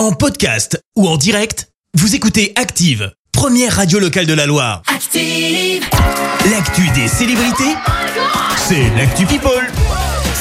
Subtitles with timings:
[0.00, 4.80] En podcast ou en direct, vous écoutez Active, première radio locale de la Loire.
[4.86, 5.84] Active.
[6.50, 7.74] L'actu des célébrités,
[8.56, 9.70] c'est l'actu People.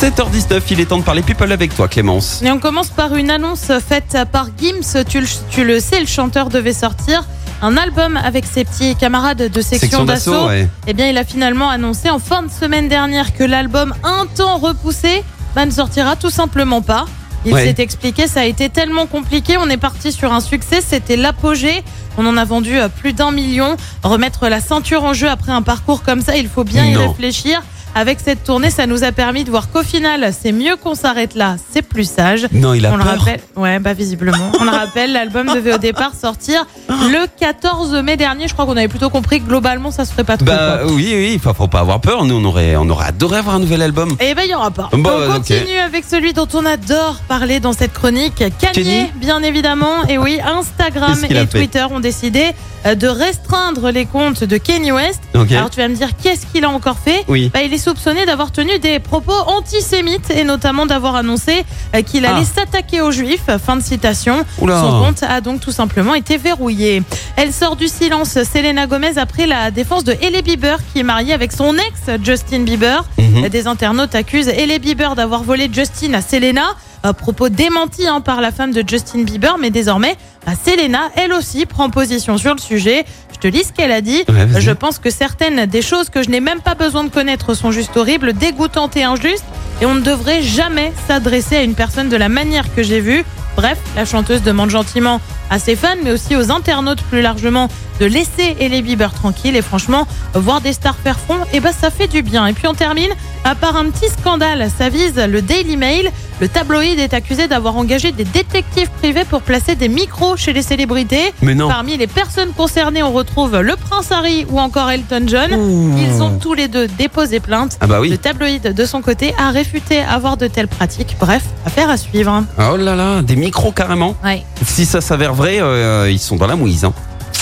[0.00, 2.42] 7h19, il est temps de parler people avec toi Clémence.
[2.42, 5.04] Et on commence par une annonce faite par Gims.
[5.08, 7.24] Tu le, tu le sais, le chanteur devait sortir
[7.62, 10.48] un album avec ses petits camarades de section, Section d'assaut.
[10.48, 10.68] ouais.
[10.88, 14.58] Eh bien, il a finalement annoncé en fin de semaine dernière que l'album un temps
[14.58, 15.22] repoussé
[15.54, 17.04] bah, ne sortira tout simplement pas.
[17.46, 17.64] Il Ouais.
[17.66, 19.56] s'est expliqué, ça a été tellement compliqué.
[19.58, 21.82] On est parti sur un succès, c'était l'apogée.
[22.16, 23.76] On en a vendu euh, plus d'un million.
[24.02, 27.62] Remettre la ceinture en jeu après un parcours comme ça, il faut bien y réfléchir.
[27.96, 31.34] Avec cette tournée, ça nous a permis de voir qu'au final, c'est mieux qu'on s'arrête
[31.34, 32.46] là, c'est plus sage.
[32.52, 33.18] Non, il a On le peur.
[33.20, 34.50] rappelle, ouais, bah visiblement.
[34.60, 38.48] On le rappelle, l'album devait au départ sortir le 14 mai dernier.
[38.48, 40.44] Je crois qu'on avait plutôt compris que globalement, ça se ferait pas trop.
[40.46, 40.92] Bah quoi.
[40.92, 42.24] oui, oui, faut, faut pas avoir peur.
[42.24, 44.16] Nous, on aurait, on aurait adoré avoir un nouvel album.
[44.20, 44.88] Et ben il y aura pas.
[44.92, 45.34] Bon, on ok.
[45.36, 50.04] continue avec celui dont on adore parler dans cette chronique, Kanye, Kenny bien évidemment.
[50.08, 52.50] Et oui, Instagram et Twitter ont décidé
[52.86, 55.20] euh, de restreindre les comptes de Kanye West.
[55.34, 55.52] Ok.
[55.52, 57.24] Alors tu vas me dire qu'est-ce qu'il a encore fait?
[57.28, 57.50] Oui.
[57.54, 62.24] Bah, il est soupçonné d'avoir tenu des propos antisémites et notamment d'avoir annoncé euh, qu'il
[62.24, 62.60] allait Ah.
[62.60, 63.44] s'attaquer aux juifs.
[63.64, 64.44] Fin de citation.
[64.58, 64.80] Oula.
[64.80, 67.02] Son compte a donc tout simplement été verrouillé.
[67.36, 71.32] Elle sort du silence, Selena Gomez, après la défense de Hailey Bieber, qui est mariée
[71.32, 73.04] avec son ex, Justin Bieber.
[73.18, 73.48] Mhm.
[73.48, 76.76] Des internautes accusent Hailey Bieber d'avoir volé Justin à Selena.
[77.02, 80.16] À propos démenti hein, par la femme de Justin Bieber, mais désormais,
[80.46, 83.04] bah, Selena, elle aussi, prend position sur le sujet.
[83.32, 84.22] Je te lis ce qu'elle a dit.
[84.28, 84.60] Ouais.
[84.60, 87.72] Je pense que certaines des choses que je n'ai même pas besoin de connaître sont
[87.72, 89.44] juste horribles, dégoûtantes et injustes.
[89.82, 93.24] Et on ne devrait jamais s'adresser à une personne de la manière que j'ai vue.
[93.56, 97.68] Bref, la chanteuse demande gentiment à ses fans, mais aussi aux internautes plus largement,
[98.00, 99.56] de laisser Hailey Bieber tranquille.
[99.56, 102.46] Et franchement, voir des stars faire front, eh ben, ça fait du bien.
[102.46, 103.10] Et puis on termine,
[103.44, 106.10] à part un petit scandale, ça vise le Daily Mail.
[106.40, 110.62] Le tabloïd est accusé d'avoir engagé des détectives privés pour placer des micros chez les
[110.62, 111.32] célébrités.
[111.42, 111.68] Mais non.
[111.68, 115.52] Parmi les personnes concernées, on retrouve le prince Harry ou encore Elton John.
[115.54, 115.94] Ouh.
[115.96, 117.78] Ils ont tous les deux déposé plainte.
[117.80, 118.18] Ah bah Le oui.
[118.18, 121.16] tabloïd, de son côté, a réfuté avoir de telles pratiques.
[121.20, 122.42] Bref, affaire à suivre.
[122.58, 124.16] Oh là là, des micros carrément.
[124.24, 124.42] Ouais.
[124.66, 126.84] Si ça s'avère vrai, euh, ils sont dans la mouise.
[126.84, 126.92] hein.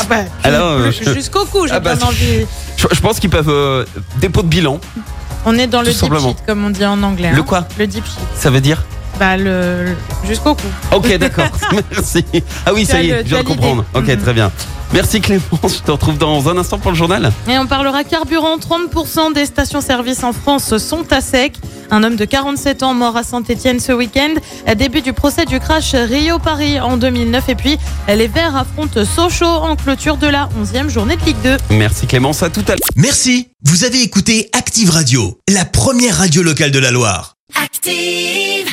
[0.00, 2.46] Ah bah, Alors, euh, jusqu'au cou, j'ai Ah bah, pas envie.
[2.76, 3.84] Je, je pense qu'ils peuvent euh,
[4.20, 4.80] dépôt de bilan.
[5.44, 6.28] On est dans le deep simplement.
[6.30, 7.30] shit, comme on dit en anglais.
[7.32, 7.44] Le hein.
[7.46, 8.18] quoi Le deep shit.
[8.36, 8.82] Ça veut dire
[9.18, 9.94] Bah, le,
[10.26, 10.66] jusqu'au cou.
[10.94, 11.46] Ok, d'accord.
[11.90, 12.24] Merci.
[12.64, 13.84] Ah oui, Tu ça as y le- est, je viens as de comprendre.
[13.94, 14.06] Ok.
[14.08, 14.16] Mhm.
[14.18, 14.52] très bien.
[14.92, 15.78] Merci Clémence.
[15.78, 17.32] Je te retrouve dans un instant pour le journal.
[17.48, 18.58] Et on parlera carburant.
[18.58, 21.54] 30% des stations-service en France sont à sec.
[21.92, 24.32] Un homme de 47 ans mort à Saint-Etienne ce week-end.
[24.76, 27.50] Début du procès du crash Rio-Paris en 2009.
[27.50, 31.56] Et puis, les Verts affrontent Sochaux en clôture de la 11e journée de Ligue 2.
[31.70, 32.42] Merci Clémence.
[32.42, 32.88] À tout à l'heure.
[32.96, 37.34] Merci, vous avez écouté Active Radio, la première radio locale de la Loire.
[37.62, 38.71] Active.